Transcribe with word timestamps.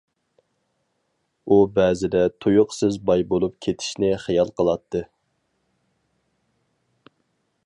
ئۇ 1.47 1.57
بەزىدە 1.75 2.23
تۇيۇقسىز 2.45 2.99
باي 3.11 3.25
بولۇپ 3.35 3.55
كېتىشنى 3.67 4.11
خىيال 4.27 4.53
قىلاتتى. 4.63 5.07